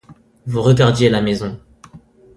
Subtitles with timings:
[0.47, 1.59] Vous regardiez la maison.